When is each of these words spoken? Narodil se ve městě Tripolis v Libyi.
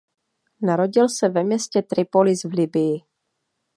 Narodil 0.61 1.09
se 1.09 1.29
ve 1.29 1.43
městě 1.43 1.81
Tripolis 1.81 2.43
v 2.43 2.53
Libyi. 2.53 3.01